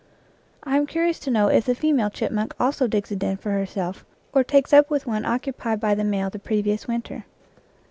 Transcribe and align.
I 0.63 0.77
am 0.77 0.87
curious 0.87 1.19
to 1.19 1.29
know 1.29 1.47
if 1.49 1.65
the 1.67 1.75
female 1.75 2.09
chipmunk 2.09 2.55
also 2.59 2.87
digs 2.87 3.11
a 3.11 3.15
den 3.15 3.37
for 3.37 3.51
herself, 3.51 4.03
or 4.33 4.43
takes 4.43 4.73
up 4.73 4.89
with 4.89 5.05
one 5.05 5.25
occupied 5.25 5.79
by 5.79 5.93
the 5.93 6.03
male 6.03 6.31
the 6.31 6.39
previous 6.39 6.87
winter. 6.87 7.25